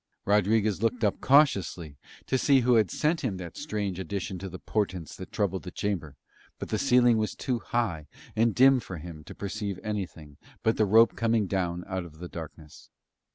[0.25, 1.95] Rodriguez looked up cautiously
[2.25, 5.69] to see who had sent him that strange addition to the portents that troubled the
[5.69, 6.15] chamber,
[6.57, 10.87] but the ceiling was too high and dim for him to perceive anything but the
[10.87, 12.89] rope coming down out of the darkness.